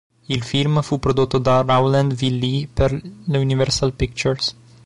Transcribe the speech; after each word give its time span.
Il 0.29 0.41
film 0.41 0.81
fu 0.81 0.97
prodotto 0.97 1.37
da 1.37 1.61
Rowland 1.61 2.15
V. 2.15 2.21
Lee 2.23 2.67
per 2.67 2.91
l'Universal 3.27 3.93
Pictures. 3.93 4.55